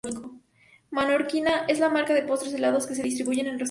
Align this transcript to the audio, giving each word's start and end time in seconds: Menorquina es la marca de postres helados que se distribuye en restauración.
Menorquina 0.91 1.65
es 1.67 1.77
la 1.77 1.89
marca 1.91 2.15
de 2.15 2.23
postres 2.23 2.55
helados 2.55 2.87
que 2.87 2.95
se 2.95 3.03
distribuye 3.03 3.41
en 3.41 3.45
restauración. 3.51 3.59